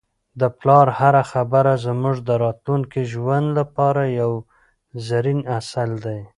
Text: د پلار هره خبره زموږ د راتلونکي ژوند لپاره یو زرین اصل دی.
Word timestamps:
د 0.39 0.41
پلار 0.59 0.87
هره 0.99 1.23
خبره 1.31 1.73
زموږ 1.85 2.15
د 2.27 2.29
راتلونکي 2.43 3.01
ژوند 3.13 3.47
لپاره 3.59 4.01
یو 4.21 4.31
زرین 5.07 5.39
اصل 5.59 5.89
دی. 6.05 6.19